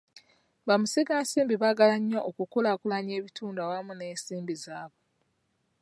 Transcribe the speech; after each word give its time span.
Bamusigansimbi 0.67 1.55
baagala 1.61 1.95
nnyo 1.99 2.19
okukulaakulanya 2.29 3.13
ebitundu 3.19 3.59
awamu 3.61 3.93
n'ensi 3.95 4.35
zaabwe. 4.63 5.01